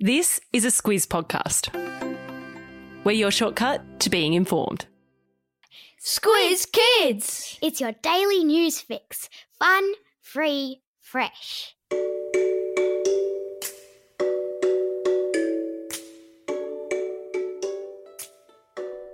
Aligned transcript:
This 0.00 0.40
is 0.52 0.64
a 0.64 0.68
Squiz 0.68 1.08
podcast. 1.08 1.74
We're 3.02 3.10
your 3.10 3.32
shortcut 3.32 3.98
to 3.98 4.10
being 4.10 4.34
informed. 4.34 4.86
Squiz 6.00 6.70
Kids! 6.70 7.58
It's 7.60 7.80
your 7.80 7.90
daily 8.00 8.44
news 8.44 8.80
fix. 8.80 9.28
Fun, 9.58 9.94
free, 10.22 10.82
fresh. 11.00 11.74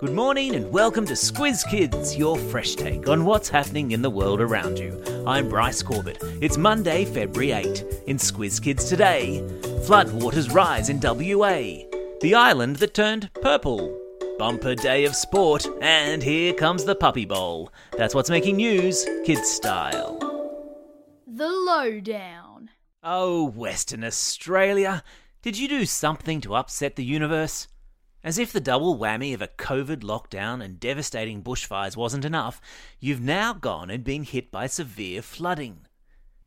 Good 0.05 0.13
morning 0.13 0.53
and 0.53 0.71
welcome 0.71 1.07
to 1.07 1.13
Squiz 1.13 1.67
Kids, 1.67 2.15
your 2.15 2.37
fresh 2.37 2.75
take 2.75 3.09
on 3.09 3.25
what's 3.25 3.49
happening 3.49 3.89
in 3.89 4.03
the 4.03 4.09
world 4.09 4.39
around 4.39 4.77
you. 4.77 5.03
I'm 5.25 5.49
Bryce 5.49 5.81
Corbett. 5.81 6.19
It's 6.41 6.57
Monday, 6.57 7.05
February 7.05 7.53
8. 7.53 7.83
In 8.05 8.17
Squiz 8.17 8.61
Kids 8.61 8.87
today, 8.87 9.41
floodwaters 9.87 10.53
rise 10.53 10.89
in 10.89 10.99
WA, 10.99 11.87
the 12.21 12.35
island 12.35 12.75
that 12.75 12.93
turned 12.93 13.31
purple, 13.41 13.99
bumper 14.37 14.75
day 14.75 15.05
of 15.05 15.15
sport, 15.15 15.65
and 15.81 16.21
here 16.21 16.53
comes 16.53 16.85
the 16.85 16.93
Puppy 16.93 17.25
Bowl. 17.25 17.73
That's 17.97 18.13
what's 18.13 18.29
making 18.29 18.57
news, 18.57 19.07
kids 19.25 19.49
style. 19.49 20.19
The 21.25 21.49
Lowdown. 21.49 22.69
Oh, 23.01 23.49
Western 23.49 24.03
Australia, 24.03 25.03
did 25.41 25.57
you 25.57 25.67
do 25.67 25.83
something 25.87 26.41
to 26.41 26.55
upset 26.55 26.95
the 26.95 27.03
universe? 27.03 27.67
As 28.25 28.39
if 28.39 28.51
the 28.51 28.59
double 28.59 28.97
whammy 28.97 29.35
of 29.35 29.43
a 29.43 29.47
COVID 29.47 29.97
lockdown 29.97 30.59
and 30.59 30.79
devastating 30.79 31.43
bushfires 31.43 31.95
wasn't 31.95 32.25
enough, 32.25 32.59
you've 32.99 33.21
now 33.21 33.53
gone 33.53 33.91
and 33.91 34.03
been 34.03 34.23
hit 34.23 34.49
by 34.49 34.65
severe 34.65 35.21
flooding. 35.21 35.85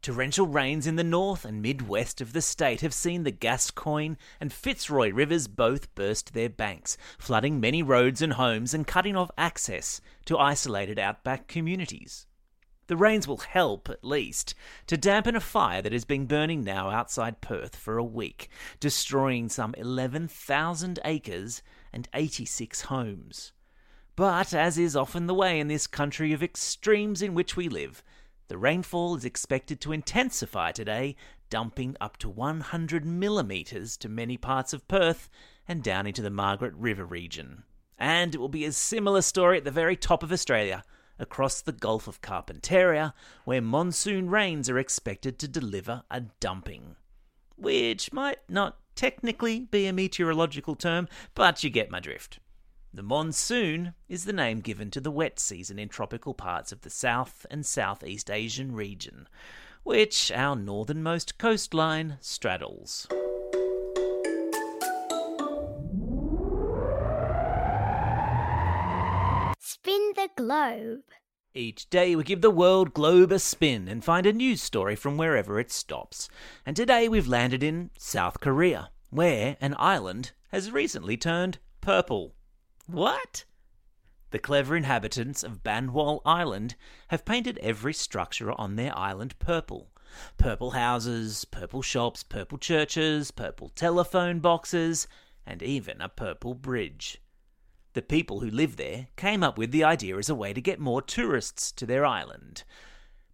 Torrential 0.03 0.49
rains 0.49 0.89
in 0.89 0.97
the 0.97 1.05
north 1.05 1.45
and 1.45 1.63
midwest 1.63 2.21
of 2.21 2.33
the 2.33 2.43
state 2.43 2.81
have 2.81 2.93
seen 2.93 3.23
the 3.23 3.31
Gascoyne 3.31 4.17
and 4.41 4.53
Fitzroy 4.53 5.13
rivers 5.13 5.47
both 5.47 5.95
burst 5.95 6.35
their 6.35 6.49
banks, 6.49 6.99
flooding 7.17 7.61
many 7.61 7.81
roads 7.81 8.23
and 8.23 8.33
homes 8.33 8.75
and 8.75 8.85
cutting 8.85 9.15
off 9.15 9.31
access 9.39 10.01
to 10.25 10.37
isolated 10.37 10.99
outback 10.99 11.47
communities. 11.47 12.27
The 12.89 12.97
rains 12.97 13.29
will 13.29 13.37
help, 13.37 13.91
at 13.91 14.03
least, 14.03 14.55
to 14.87 14.97
dampen 14.97 15.37
a 15.37 15.41
fire 15.41 15.83
that 15.83 15.93
has 15.93 16.07
been 16.07 16.25
burning 16.25 16.65
now 16.65 16.89
outside 16.89 17.43
Perth 17.43 17.77
for 17.77 17.99
a 17.99 18.05
week, 18.05 18.49
destroying 18.81 19.51
some 19.51 19.75
11,000 19.77 20.99
acres 21.05 21.63
and 21.93 22.09
86 22.15 22.83
homes. 22.83 23.53
But, 24.17 24.53
as 24.53 24.79
is 24.79 24.97
often 24.97 25.27
the 25.27 25.35
way 25.35 25.61
in 25.61 25.69
this 25.69 25.87
country 25.87 26.33
of 26.33 26.43
extremes 26.43 27.23
in 27.23 27.35
which 27.35 27.57
we 27.57 27.69
live, 27.69 28.03
the 28.49 28.59
rainfall 28.59 29.15
is 29.15 29.25
expected 29.25 29.81
to 29.83 29.93
intensify 29.93 30.73
today, 30.73 31.17
dumping 31.51 31.97
up 32.01 32.17
to 32.19 32.29
100 32.29 33.05
millimetres 33.05 33.97
to 33.99 34.09
many 34.09 34.37
parts 34.37 34.73
of 34.73 34.89
Perth 34.89 35.29
and 35.69 35.83
down 35.83 36.07
into 36.07 36.23
the 36.23 36.31
Margaret 36.31 36.75
River 36.75 37.05
region. 37.05 37.65
And 37.99 38.35
it 38.35 38.39
will 38.39 38.49
be 38.49 38.65
a 38.65 38.73
similar 38.73 39.23
story 39.23 39.59
at 39.59 39.65
the 39.65 39.71
very 39.71 39.97
top 39.97 40.23
of 40.23 40.33
Australia 40.33 40.83
across 41.19 41.61
the 41.61 41.73
Gulf 41.73 42.09
of 42.09 42.23
Carpentaria, 42.23 43.13
where 43.45 43.61
monsoon 43.61 44.31
rains 44.31 44.71
are 44.71 44.79
expected 44.79 45.39
to 45.39 45.49
deliver 45.49 46.03
a 46.11 46.23
dumping. 46.41 46.97
Which 47.57 48.13
might 48.13 48.39
not 48.49 48.79
technically 48.99 49.61
be 49.61 49.87
a 49.87 49.93
meteorological 49.93 50.75
term, 50.75 51.07
but 51.37 51.63
you 51.63 51.71
get 51.71 51.89
my 51.91 52.01
drift. 52.01 52.41
The 52.93 53.05
monsoon 53.05 53.95
is 54.09 54.25
the 54.25 54.33
name 54.33 54.59
given 54.59 54.91
to 54.91 55.01
the 55.01 55.13
wet 55.13 55.39
season 55.39 55.79
in 55.79 55.89
tropical 55.89 56.35
parts 56.35 56.73
of 56.73 56.81
the 56.81 56.91
South 56.91 57.47
and 57.49 57.65
Southeast 57.65 58.29
Asian 58.29 58.73
region, 58.73 59.29
which 59.85 60.33
our 60.33 60.57
northernmost 60.57 61.39
coastline 61.39 62.19
straddles. 62.21 63.07
Spin 69.61 70.13
the 70.17 70.29
globe. 70.37 71.05
Each 71.59 71.91
day 71.91 72.15
we 72.15 72.23
give 72.23 72.41
the 72.41 72.53
world 72.53 72.95
globe 72.95 73.33
a 73.33 73.41
spin 73.41 73.89
and 73.89 74.05
find 74.05 74.27
a 74.27 74.33
news 74.33 74.63
story 74.63 74.95
from 74.95 75.17
wherever 75.17 75.59
it 75.59 75.73
stops. 75.73 76.29
And 76.65 76.77
today 76.77 77.09
we've 77.09 77.27
landed 77.27 77.65
in 77.65 77.91
South 77.99 78.39
Korea, 78.39 78.91
where 79.11 79.57
an 79.61 79.75
island 79.77 80.31
has 80.53 80.71
recently 80.71 81.17
turned 81.17 81.59
purple. 81.81 82.37
What? 82.87 83.45
The 84.31 84.39
clever 84.39 84.77
inhabitants 84.77 85.43
of 85.43 85.65
Banwol 85.65 86.21
Island 86.25 86.77
have 87.09 87.25
painted 87.25 87.59
every 87.59 87.93
structure 87.93 88.53
on 88.53 88.77
their 88.77 88.97
island 88.97 89.37
purple. 89.41 89.91
Purple 90.37 90.71
houses, 90.71 91.45
purple 91.45 91.83
shops, 91.83 92.23
purple 92.23 92.59
churches, 92.59 93.33
purple 93.33 93.71
telephone 93.71 94.39
boxes, 94.39 95.09
and 95.45 95.61
even 95.61 96.01
a 96.01 96.09
purple 96.09 96.55
bridge. 96.55 97.21
The 97.99 98.03
people 98.03 98.39
who 98.39 98.49
live 98.49 98.77
there 98.77 99.09
came 99.17 99.43
up 99.43 99.59
with 99.59 99.73
the 99.73 99.83
idea 99.83 100.19
as 100.19 100.29
a 100.29 100.35
way 100.37 100.53
to 100.53 100.61
get 100.61 100.79
more 100.79 101.03
tourists 101.03 101.73
to 101.73 101.85
their 101.85 102.07
island. 102.07 102.63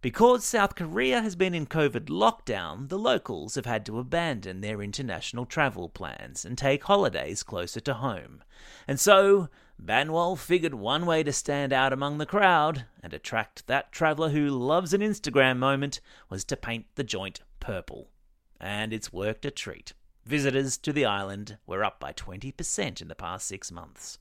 Because 0.01 0.43
South 0.43 0.73
Korea 0.73 1.21
has 1.21 1.35
been 1.35 1.53
in 1.53 1.67
COVID 1.67 2.07
lockdown, 2.07 2.89
the 2.89 2.97
locals 2.97 3.53
have 3.53 3.67
had 3.67 3.85
to 3.85 3.99
abandon 3.99 4.61
their 4.61 4.81
international 4.81 5.45
travel 5.45 5.87
plans 5.87 6.43
and 6.45 6.57
take 6.57 6.85
holidays 6.85 7.43
closer 7.43 7.79
to 7.81 7.93
home. 7.93 8.43
And 8.87 8.99
so, 8.99 9.49
Banwol 9.79 10.35
figured 10.35 10.73
one 10.73 11.05
way 11.05 11.21
to 11.21 11.31
stand 11.31 11.71
out 11.71 11.93
among 11.93 12.17
the 12.17 12.25
crowd 12.25 12.85
and 13.03 13.13
attract 13.13 13.67
that 13.67 13.91
traveller 13.91 14.29
who 14.29 14.49
loves 14.49 14.95
an 14.95 15.01
Instagram 15.01 15.57
moment 15.57 16.01
was 16.27 16.43
to 16.45 16.57
paint 16.57 16.87
the 16.95 17.03
joint 17.03 17.41
purple. 17.59 18.09
And 18.59 18.93
it's 18.93 19.13
worked 19.13 19.45
a 19.45 19.51
treat. 19.51 19.93
Visitors 20.25 20.75
to 20.79 20.91
the 20.91 21.05
island 21.05 21.59
were 21.67 21.83
up 21.83 21.99
by 21.99 22.13
20% 22.13 22.99
in 22.99 23.09
the 23.09 23.13
past 23.13 23.47
six 23.47 23.71
months. 23.71 24.17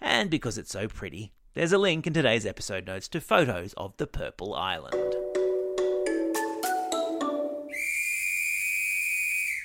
And 0.00 0.30
because 0.30 0.56
it's 0.56 0.72
so 0.72 0.88
pretty, 0.88 1.32
there's 1.54 1.72
a 1.72 1.78
link 1.78 2.06
in 2.06 2.12
today's 2.12 2.46
episode 2.46 2.86
notes 2.86 3.08
to 3.08 3.20
photos 3.20 3.74
of 3.76 3.96
the 3.98 4.06
Purple 4.06 4.54
Island. 4.54 5.14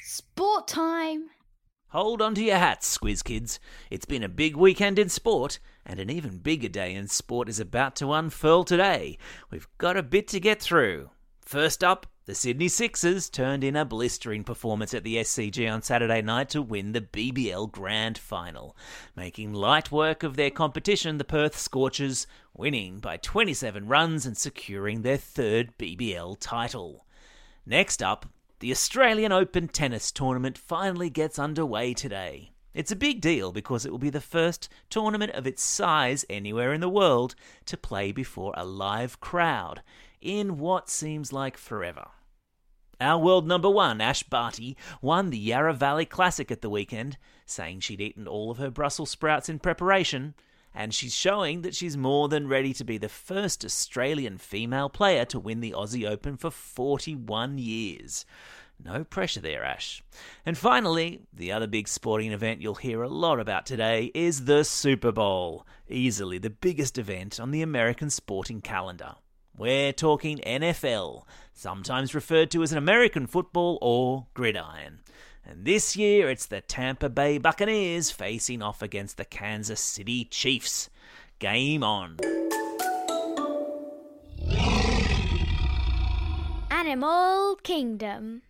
Sport 0.03 0.67
time. 0.67 1.29
Hold 1.89 2.21
on 2.21 2.35
to 2.35 2.43
your 2.43 2.57
hats, 2.57 2.97
Squiz 2.97 3.23
Kids. 3.23 3.59
It's 3.89 4.05
been 4.05 4.23
a 4.23 4.29
big 4.29 4.57
weekend 4.57 4.99
in 4.99 5.07
sport, 5.07 5.59
and 5.85 5.99
an 5.99 6.09
even 6.09 6.39
bigger 6.39 6.67
day 6.67 6.93
in 6.93 7.07
sport 7.07 7.47
is 7.47 7.59
about 7.59 7.95
to 7.97 8.11
unfurl 8.11 8.65
today. 8.65 9.17
We've 9.49 9.67
got 9.77 9.95
a 9.95 10.03
bit 10.03 10.27
to 10.29 10.41
get 10.41 10.61
through. 10.61 11.11
First 11.39 11.83
up, 11.83 12.07
the 12.25 12.33
Sydney 12.33 12.67
Sixers 12.67 13.29
turned 13.29 13.63
in 13.63 13.75
a 13.75 13.85
blistering 13.85 14.43
performance 14.43 14.95
at 14.95 15.03
the 15.03 15.17
SCG 15.17 15.71
on 15.71 15.83
Saturday 15.83 16.23
night 16.23 16.49
to 16.49 16.61
win 16.61 16.91
the 16.91 17.01
BBL 17.01 17.71
Grand 17.71 18.17
Final, 18.17 18.75
making 19.15 19.53
light 19.53 19.91
work 19.91 20.23
of 20.23 20.35
their 20.35 20.49
competition, 20.49 21.19
the 21.19 21.23
Perth 21.23 21.55
Scorchers, 21.55 22.25
winning 22.55 22.99
by 22.99 23.17
27 23.17 23.87
runs 23.87 24.25
and 24.25 24.35
securing 24.35 25.03
their 25.03 25.17
third 25.17 25.77
BBL 25.77 26.37
title. 26.39 27.05
Next 27.63 28.01
up, 28.01 28.25
the 28.59 28.71
Australian 28.71 29.31
Open 29.31 29.67
Tennis 29.67 30.11
Tournament 30.11 30.57
finally 30.57 31.11
gets 31.11 31.37
underway 31.37 31.93
today. 31.93 32.53
It's 32.73 32.91
a 32.91 32.95
big 32.95 33.21
deal 33.21 33.51
because 33.51 33.85
it 33.85 33.91
will 33.91 33.99
be 33.99 34.09
the 34.09 34.19
first 34.19 34.67
tournament 34.89 35.31
of 35.33 35.45
its 35.45 35.63
size 35.63 36.25
anywhere 36.27 36.73
in 36.73 36.81
the 36.81 36.89
world 36.89 37.35
to 37.67 37.77
play 37.77 38.11
before 38.11 38.53
a 38.57 38.65
live 38.65 39.19
crowd 39.19 39.83
in 40.25 40.57
what 40.57 40.89
seems 40.89 41.31
like 41.31 41.57
forever. 41.57 42.07
Our 42.99 43.19
world 43.19 43.45
number 43.45 43.69
one, 43.69 44.01
Ash 44.01 44.23
Barty, 44.23 44.77
won 45.01 45.29
the 45.29 45.37
Yarra 45.37 45.73
Valley 45.73 46.05
Classic 46.05 46.49
at 46.49 46.61
the 46.61 46.69
weekend, 46.69 47.17
saying 47.45 47.81
she'd 47.81 48.01
eaten 48.01 48.27
all 48.27 48.49
of 48.49 48.57
her 48.57 48.71
Brussels 48.71 49.09
sprouts 49.09 49.49
in 49.49 49.59
preparation, 49.59 50.33
and 50.73 50.93
she's 50.93 51.13
showing 51.13 51.61
that 51.61 51.75
she's 51.75 51.97
more 51.97 52.27
than 52.29 52.47
ready 52.47 52.73
to 52.73 52.83
be 52.83 52.97
the 52.97 53.09
first 53.09 53.63
Australian 53.63 54.37
female 54.37 54.89
player 54.89 55.25
to 55.25 55.39
win 55.39 55.59
the 55.59 55.71
Aussie 55.71 56.09
Open 56.09 56.37
for 56.37 56.49
41 56.49 57.57
years. 57.57 58.25
No 58.83 59.03
pressure 59.03 59.41
there, 59.41 59.63
Ash. 59.63 60.03
And 60.45 60.57
finally, 60.57 61.21
the 61.33 61.51
other 61.51 61.67
big 61.67 61.87
sporting 61.87 62.31
event 62.31 62.61
you'll 62.61 62.75
hear 62.75 63.03
a 63.03 63.09
lot 63.09 63.39
about 63.39 63.65
today 63.65 64.11
is 64.13 64.45
the 64.45 64.63
Super 64.63 65.11
Bowl, 65.11 65.65
easily 65.89 66.37
the 66.37 66.49
biggest 66.49 66.97
event 66.97 67.39
on 67.39 67.51
the 67.51 67.61
American 67.61 68.09
sporting 68.09 68.61
calendar. 68.61 69.15
We're 69.57 69.93
talking 69.93 70.39
NFL, 70.39 71.23
sometimes 71.53 72.13
referred 72.13 72.51
to 72.51 72.61
as 72.61 72.73
an 72.73 72.77
American 72.77 73.25
football 73.25 73.77
or 73.81 74.27
gridiron. 74.33 74.99
And 75.45 75.63
this 75.63 75.95
year 75.95 76.29
it's 76.29 76.45
the 76.45 76.59
Tampa 76.59 77.07
Bay 77.07 77.37
Buccaneers 77.37 78.11
facing 78.11 78.61
off 78.61 78.81
against 78.81 79.15
the 79.15 79.23
Kansas 79.23 79.79
City 79.79 80.25
Chiefs. 80.25 80.89
Game 81.39 81.83
on. 81.83 82.17
Animal 86.69 87.55
Kingdom. 87.63 88.41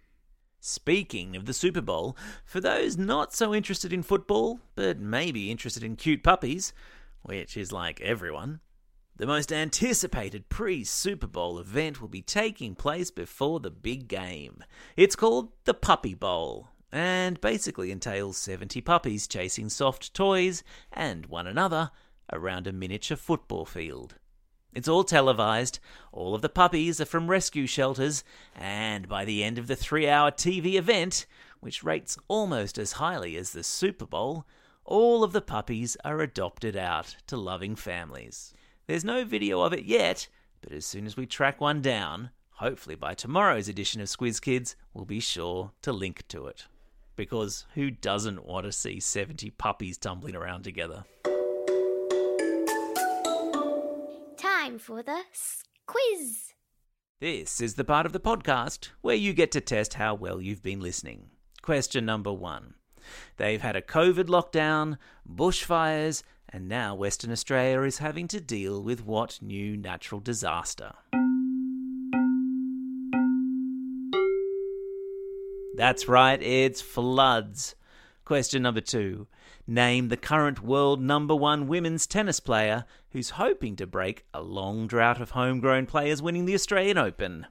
Speaking 0.60 1.36
of 1.36 1.46
the 1.46 1.54
Super 1.54 1.82
Bowl, 1.82 2.18
for 2.44 2.60
those 2.60 2.98
not 2.98 3.32
so 3.32 3.54
interested 3.54 3.94
in 3.94 4.02
football, 4.02 4.60
but 4.74 5.00
maybe 5.00 5.52
interested 5.52 5.84
in 5.84 5.98
cute 5.98 6.24
puppies, 6.24 6.74
which 7.22 7.56
is 7.56 7.72
like 7.72 8.02
everyone, 8.02 8.60
the 9.18 9.26
most 9.26 9.52
anticipated 9.54 10.50
pre 10.50 10.84
Super 10.84 11.28
Bowl 11.28 11.58
event 11.58 12.02
will 12.02 12.10
be 12.10 12.22
taking 12.22 12.76
place 12.76 13.12
before 13.12 13.62
the 13.62 13.72
big 13.72 14.08
game. 14.10 14.64
It's 14.98 15.16
called 15.16 15.54
the 15.64 15.74
Puppy 15.74 16.14
Bowl, 16.14 16.70
and 16.92 17.40
basically 17.40 17.92
entails 17.92 18.38
70 18.38 18.82
puppies 18.82 19.28
chasing 19.28 19.70
soft 19.70 20.14
toys 20.14 20.64
and 20.92 21.28
one 21.28 21.48
another 21.48 21.92
around 22.34 22.68
a 22.68 22.74
miniature 22.74 23.16
football 23.16 23.66
field. 23.66 24.16
It's 24.74 24.90
all 24.90 25.06
televised, 25.06 25.80
all 26.12 26.36
of 26.36 26.42
the 26.42 26.50
puppies 26.50 27.00
are 27.00 27.06
from 27.06 27.30
rescue 27.30 27.68
shelters, 27.68 28.26
and 28.54 29.08
by 29.08 29.24
the 29.24 29.46
end 29.46 29.58
of 29.58 29.68
the 29.68 29.78
three 29.78 30.10
hour 30.10 30.32
TV 30.32 30.76
event, 30.76 31.26
which 31.62 31.84
rates 31.84 32.18
almost 32.28 32.78
as 32.78 32.94
highly 32.94 33.38
as 33.38 33.52
the 33.52 33.64
Super 33.64 34.06
Bowl, 34.06 34.46
all 34.84 35.24
of 35.24 35.32
the 35.32 35.42
puppies 35.42 35.96
are 36.04 36.20
adopted 36.20 36.76
out 36.76 37.16
to 37.28 37.38
loving 37.38 37.78
families. 37.78 38.54
There's 38.88 39.04
no 39.04 39.26
video 39.26 39.62
of 39.62 39.74
it 39.74 39.86
yet, 39.86 40.28
but 40.62 40.72
as 40.72 40.86
soon 40.86 41.08
as 41.08 41.18
we 41.18 41.26
track 41.26 41.60
one 41.60 41.82
down, 41.82 42.30
hopefully 42.52 42.96
by 42.96 43.16
tomorrow's 43.16 43.68
edition 43.68 44.00
of 44.00 44.08
Squiz 44.08 44.40
Kids, 44.40 44.76
we'll 44.94 45.06
be 45.06 45.20
sure 45.20 45.72
to 45.82 45.92
link 45.92 46.28
to 46.28 46.46
it. 46.46 46.68
Because 47.16 47.66
who 47.74 47.90
doesn't 47.90 48.46
want 48.46 48.66
to 48.68 48.72
see 48.72 49.00
70 49.00 49.50
puppies 49.52 49.98
tumbling 49.98 50.36
around 50.36 50.64
together? 50.64 51.04
Time 54.38 54.78
for 54.78 55.02
the 55.02 55.22
quiz. 55.88 56.54
This 57.20 57.60
is 57.60 57.74
the 57.76 57.84
part 57.84 58.06
of 58.06 58.14
the 58.14 58.20
podcast 58.20 58.90
where 59.02 59.16
you 59.16 59.34
get 59.34 59.52
to 59.54 59.62
test 59.62 59.96
how 59.96 60.14
well 60.14 60.40
you've 60.40 60.62
been 60.62 60.80
listening. 60.80 61.30
Question 61.64 62.06
number 62.06 62.32
one. 62.32 62.76
They've 63.38 63.62
had 63.62 63.76
a 63.76 63.82
COVID 63.82 64.26
lockdown, 64.26 64.98
bushfires, 65.28 66.22
and 66.50 66.68
now 66.68 66.96
Western 66.96 67.32
Australia 67.32 67.82
is 67.82 67.98
having 67.98 68.28
to 68.30 68.40
deal 68.40 68.82
with 68.82 69.06
what 69.06 69.40
new 69.42 69.76
natural 69.78 70.22
disaster? 70.22 70.94
That's 75.76 76.08
right, 76.08 76.42
it's 76.42 76.82
floods. 76.82 77.76
Question 78.24 78.64
number 78.64 78.82
two. 78.82 79.28
Name 79.68 80.10
the 80.10 80.18
current 80.18 80.62
world 80.62 81.02
number 81.02 81.36
one 81.36 81.68
women's 81.68 82.08
tennis 82.08 82.40
player 82.40 82.86
who's 83.12 83.32
hoping 83.32 83.76
to 83.76 83.88
break 83.88 84.26
a 84.34 84.42
long 84.42 84.88
drought 84.88 85.20
of 85.20 85.32
homegrown 85.32 85.88
players 85.88 86.22
winning 86.22 86.46
the 86.46 86.54
Australian 86.54 86.98
Open. 86.98 87.48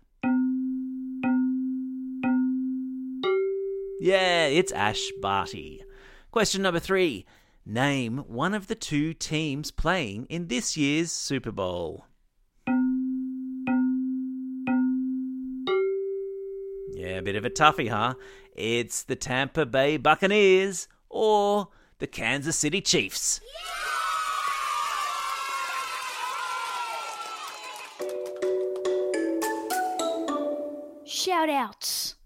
Yeah, 4.01 4.47
it's 4.47 4.73
Ash 4.73 5.11
Barty. 5.21 5.83
Question 6.31 6.63
number 6.63 6.81
three. 6.81 7.27
Name 7.67 8.19
one 8.27 8.53
of 8.53 8.67
the 8.67 8.75
two 8.75 9.15
teams 9.15 9.71
playing 9.71 10.27
in 10.27 10.49
this 10.49 10.77
year's 10.77 11.11
Super 11.11 11.51
Bowl. 11.51 12.05
Yeah, 16.93 17.17
a 17.17 17.23
bit 17.23 17.37
of 17.37 17.47
a 17.47 17.51
toughie, 17.51 17.89
huh? 17.89 18.15
It's 18.55 19.03
the 19.03 19.17
Tampa 19.17 19.65
Bay 19.65 19.97
Buccaneers 19.97 20.89
or 21.09 21.69
the 22.01 22.07
Kansas 22.07 22.57
City 22.57 22.83
Chiefs. 22.83 23.41
Shout 31.07 31.49
outs. 31.49 32.17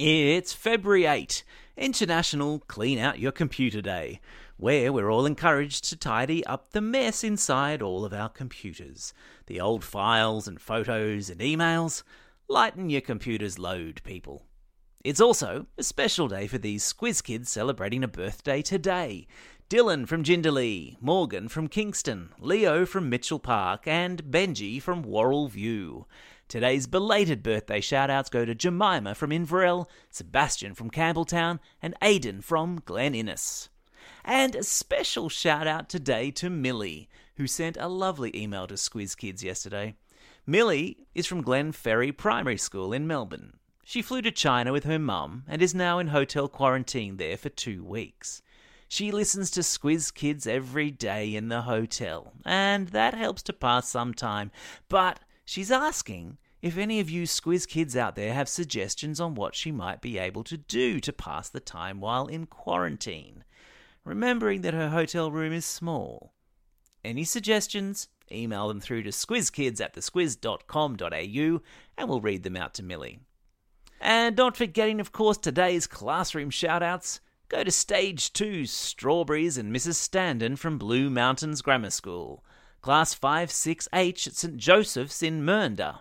It's 0.00 0.52
February 0.52 1.04
8, 1.04 1.44
International 1.76 2.58
Clean 2.66 2.98
Out 2.98 3.20
Your 3.20 3.30
Computer 3.30 3.80
Day, 3.80 4.20
where 4.58 4.92
we're 4.92 5.10
all 5.10 5.24
encouraged 5.24 5.84
to 5.84 5.96
tidy 5.96 6.44
up 6.44 6.72
the 6.72 6.80
mess 6.80 7.22
inside 7.22 7.80
all 7.80 8.04
of 8.04 8.12
our 8.12 8.28
computers. 8.28 9.14
The 9.46 9.60
old 9.60 9.84
files 9.84 10.48
and 10.48 10.60
photos 10.60 11.30
and 11.30 11.40
emails. 11.40 12.02
Lighten 12.48 12.90
your 12.90 13.00
computer's 13.00 13.58
load, 13.58 14.02
people. 14.02 14.44
It's 15.04 15.20
also 15.20 15.66
a 15.78 15.84
special 15.84 16.26
day 16.26 16.48
for 16.48 16.58
these 16.58 16.92
Squiz 16.92 17.22
kids 17.22 17.50
celebrating 17.50 18.02
a 18.02 18.08
birthday 18.08 18.60
today. 18.60 19.28
Dylan 19.70 20.08
from 20.08 20.24
Jindalee, 20.24 20.96
Morgan 21.00 21.48
from 21.48 21.68
Kingston, 21.68 22.30
Leo 22.40 22.84
from 22.84 23.08
Mitchell 23.08 23.38
Park, 23.38 23.86
and 23.86 24.24
Benji 24.24 24.82
from 24.82 25.02
Worrell 25.02 25.46
View. 25.46 26.06
Today's 26.48 26.88
belated 26.88 27.44
birthday 27.44 27.80
shoutouts 27.80 28.30
go 28.30 28.44
to 28.44 28.56
Jemima 28.56 29.14
from 29.14 29.30
Inverell, 29.30 29.88
Sebastian 30.10 30.74
from 30.74 30.90
Campbelltown, 30.90 31.60
and 31.80 31.94
Aidan 32.02 32.40
from 32.40 32.82
Glen 32.84 33.14
Innes. 33.14 33.68
And 34.24 34.54
a 34.54 34.62
special 34.62 35.28
shout 35.28 35.66
out 35.66 35.88
today 35.88 36.30
to 36.32 36.50
Millie, 36.50 37.08
who 37.36 37.46
sent 37.46 37.76
a 37.76 37.88
lovely 37.88 38.30
email 38.36 38.66
to 38.66 38.74
Squiz 38.74 39.16
Kids 39.16 39.42
yesterday. 39.42 39.94
Millie 40.46 41.06
is 41.14 41.26
from 41.26 41.44
Glenferrie 41.44 42.16
Primary 42.16 42.56
School 42.56 42.92
in 42.92 43.06
Melbourne. 43.06 43.54
She 43.84 44.02
flew 44.02 44.22
to 44.22 44.30
China 44.30 44.72
with 44.72 44.84
her 44.84 44.98
mum 44.98 45.44
and 45.48 45.62
is 45.62 45.74
now 45.74 45.98
in 45.98 46.08
hotel 46.08 46.48
quarantine 46.48 47.16
there 47.16 47.36
for 47.36 47.48
two 47.48 47.84
weeks. 47.84 48.42
She 48.88 49.10
listens 49.10 49.50
to 49.50 49.60
Squiz 49.60 50.12
Kids 50.12 50.46
every 50.46 50.90
day 50.90 51.34
in 51.34 51.48
the 51.48 51.62
hotel, 51.62 52.32
and 52.44 52.88
that 52.88 53.14
helps 53.14 53.42
to 53.44 53.52
pass 53.52 53.88
some 53.88 54.14
time. 54.14 54.50
But 54.88 55.20
she's 55.44 55.70
asking 55.70 56.38
if 56.60 56.76
any 56.76 56.98
of 56.98 57.08
you 57.08 57.22
Squiz 57.24 57.68
Kids 57.68 57.96
out 57.96 58.16
there 58.16 58.34
have 58.34 58.48
suggestions 58.48 59.20
on 59.20 59.34
what 59.34 59.54
she 59.54 59.70
might 59.70 60.00
be 60.00 60.18
able 60.18 60.42
to 60.44 60.56
do 60.56 61.00
to 61.00 61.12
pass 61.12 61.48
the 61.48 61.60
time 61.60 62.00
while 62.00 62.26
in 62.26 62.46
quarantine, 62.46 63.44
remembering 64.08 64.62
that 64.62 64.74
her 64.74 64.88
hotel 64.88 65.30
room 65.30 65.52
is 65.52 65.64
small. 65.64 66.32
Any 67.04 67.24
suggestions? 67.24 68.08
Email 68.32 68.68
them 68.68 68.80
through 68.80 69.02
to 69.04 69.10
squizkids 69.10 69.80
at 69.80 69.94
thesquiz.com.au 69.94 71.60
and 71.96 72.08
we'll 72.08 72.20
read 72.20 72.42
them 72.42 72.56
out 72.56 72.74
to 72.74 72.82
Millie. 72.82 73.20
And 74.00 74.36
not 74.36 74.56
forgetting, 74.56 75.00
of 75.00 75.12
course, 75.12 75.38
today's 75.38 75.86
classroom 75.86 76.50
shoutouts. 76.50 77.20
Go 77.48 77.64
to 77.64 77.70
Stage 77.70 78.32
2 78.32 78.66
Strawberries 78.66 79.56
and 79.56 79.74
Mrs. 79.74 79.94
Standen 79.94 80.56
from 80.56 80.78
Blue 80.78 81.10
Mountains 81.10 81.62
Grammar 81.62 81.90
School. 81.90 82.44
Class 82.80 83.14
5 83.14 83.48
6H 83.48 84.26
at 84.26 84.34
St. 84.34 84.56
Joseph's 84.56 85.22
in 85.22 85.42
Mernda. 85.42 86.00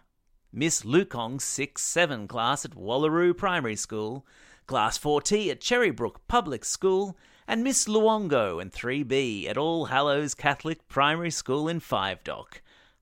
Miss 0.52 0.84
Lukong's 0.84 1.44
6 1.44 1.82
7 1.82 2.28
class 2.28 2.66
at 2.66 2.72
Wallaroo 2.72 3.36
Primary 3.36 3.76
School. 3.76 4.26
Class 4.68 4.98
4T 4.98 5.50
at 5.50 5.62
Cherrybrook 5.62 6.18
Public 6.28 6.66
School. 6.66 7.18
And 7.48 7.64
Miss 7.64 7.88
Luongo 7.88 8.62
and 8.62 8.74
3B 8.74 9.48
at 9.48 9.58
All 9.58 9.86
Hallows 9.86 10.34
Catholic 10.34 10.90
Primary 10.90 11.32
School 11.32 11.70
in 11.70 11.80
Five 11.80 12.22
Dock. 12.24 12.62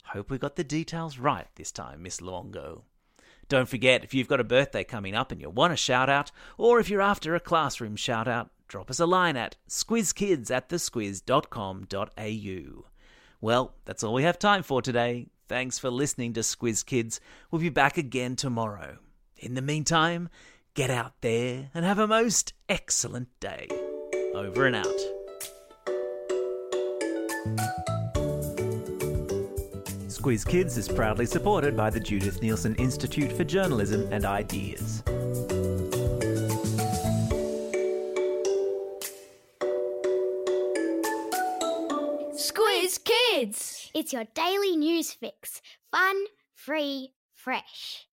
Hope 0.09 0.29
we 0.29 0.37
got 0.37 0.55
the 0.55 0.63
details 0.63 1.17
right 1.17 1.47
this 1.55 1.71
time, 1.71 2.03
Miss 2.03 2.21
Luongo. 2.21 2.83
Don't 3.49 3.67
forget, 3.67 4.03
if 4.03 4.13
you've 4.13 4.27
got 4.27 4.39
a 4.39 4.43
birthday 4.43 4.83
coming 4.83 5.15
up 5.15 5.31
and 5.31 5.41
you 5.41 5.49
want 5.49 5.73
a 5.73 5.77
shout 5.77 6.09
out, 6.09 6.31
or 6.57 6.79
if 6.79 6.89
you're 6.89 7.01
after 7.01 7.33
a 7.33 7.39
classroom 7.39 7.95
shout 7.95 8.27
out, 8.27 8.51
drop 8.67 8.91
us 8.91 8.99
a 8.99 9.07
line 9.07 9.35
at 9.35 9.55
squizkids 9.67 10.51
at 10.51 10.69
thesquiz.com.au. 10.69 12.85
Well, 13.41 13.75
that's 13.85 14.03
all 14.03 14.13
we 14.13 14.23
have 14.23 14.39
time 14.39 14.63
for 14.63 14.81
today. 14.81 15.27
Thanks 15.47 15.77
for 15.77 15.89
listening 15.89 16.33
to 16.33 16.41
Squiz 16.41 16.85
Kids. 16.85 17.19
We'll 17.51 17.61
be 17.61 17.69
back 17.69 17.97
again 17.97 18.35
tomorrow. 18.35 18.97
In 19.37 19.53
the 19.53 19.61
meantime, 19.61 20.29
get 20.73 20.89
out 20.89 21.13
there 21.21 21.69
and 21.73 21.85
have 21.85 21.99
a 21.99 22.07
most 22.07 22.53
excellent 22.69 23.27
day. 23.39 23.67
Over 24.35 24.65
and 24.65 24.75
out. 24.75 24.85
Squiz 30.09 30.45
Kids 30.45 30.77
is 30.77 30.89
proudly 30.89 31.25
supported 31.25 31.77
by 31.77 31.89
the 31.89 32.01
Judith 32.01 32.41
Neilson 32.41 32.77
Institute 32.77 33.31
for 33.31 33.45
Journalism 33.45 34.11
and 34.11 34.25
Ideas. 34.25 35.03
Squiz 42.35 42.99
Kids. 43.05 43.89
It's 43.93 44.11
your 44.11 44.25
daily 44.33 44.75
news 44.75 45.13
fix. 45.13 45.61
Fun, 45.91 46.25
free, 46.53 47.13
fresh. 47.33 48.07